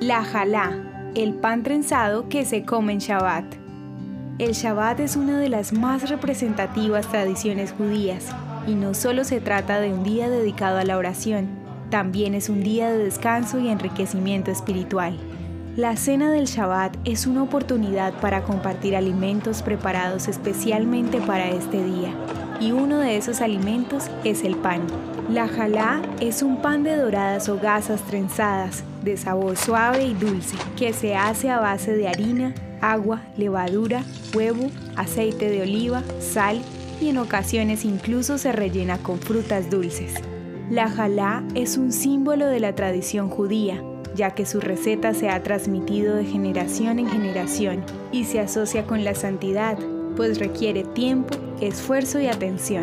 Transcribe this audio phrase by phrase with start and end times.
[0.00, 0.78] La jalá,
[1.16, 3.44] el pan trenzado que se come en Shabbat.
[4.38, 8.26] El Shabbat es una de las más representativas tradiciones judías
[8.68, 11.48] y no solo se trata de un día dedicado a la oración,
[11.90, 15.18] también es un día de descanso y enriquecimiento espiritual.
[15.74, 22.14] La cena del Shabbat es una oportunidad para compartir alimentos preparados especialmente para este día,
[22.60, 24.82] y uno de esos alimentos es el pan.
[25.30, 30.56] La jalá es un pan de doradas o gasas trenzadas, de sabor suave y dulce,
[30.76, 34.02] que se hace a base de harina, agua, levadura,
[34.34, 36.60] huevo, aceite de oliva, sal
[37.00, 40.14] y en ocasiones incluso se rellena con frutas dulces.
[40.70, 43.82] La jalá es un símbolo de la tradición judía,
[44.14, 49.04] ya que su receta se ha transmitido de generación en generación y se asocia con
[49.04, 49.78] la santidad,
[50.18, 52.82] pues requiere tiempo, esfuerzo y atención.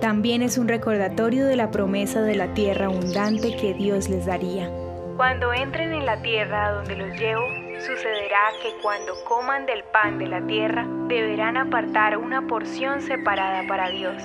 [0.00, 4.70] También es un recordatorio de la promesa de la tierra abundante que Dios les daría.
[5.16, 7.42] Cuando entren en la tierra a donde los llevo,
[7.80, 13.90] sucederá que cuando coman del pan de la tierra, deberán apartar una porción separada para
[13.90, 14.22] Dios.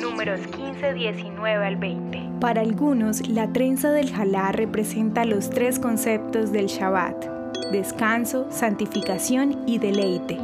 [0.00, 2.22] Números 15, 19 al 20.
[2.40, 7.22] Para algunos, la trenza del jalá representa los tres conceptos del Shabbat,
[7.70, 10.38] descanso, santificación y deleite.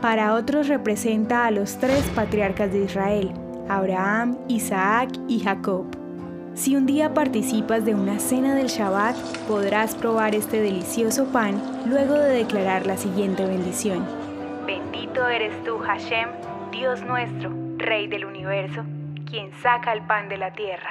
[0.00, 3.32] Para otros representa a los tres patriarcas de Israel,
[3.68, 5.86] Abraham, Isaac y Jacob.
[6.54, 9.16] Si un día participas de una cena del Shabbat,
[9.48, 14.06] podrás probar este delicioso pan luego de declarar la siguiente bendición.
[14.66, 16.28] Bendito eres tú, Hashem,
[16.70, 18.84] Dios nuestro, Rey del universo,
[19.28, 20.90] quien saca el pan de la tierra.